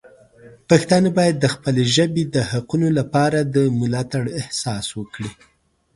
[0.69, 5.31] پښتانه باید د خپلې ژبې د حقونو لپاره د ملاتړ احساس وکړي.